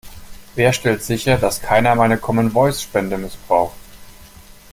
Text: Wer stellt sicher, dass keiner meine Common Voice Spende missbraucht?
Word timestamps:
Wer 0.55 0.73
stellt 0.73 1.03
sicher, 1.03 1.37
dass 1.37 1.61
keiner 1.61 1.93
meine 1.93 2.17
Common 2.17 2.49
Voice 2.53 2.81
Spende 2.81 3.19
missbraucht? 3.19 3.77